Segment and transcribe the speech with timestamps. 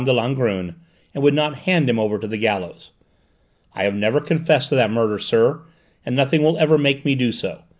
[0.03, 0.73] de Langrune
[1.13, 2.91] and would not hand him over to the gallows.
[3.75, 5.61] I have never confessed to that murder, sir,
[6.03, 7.61] and nothing will ever make me do so.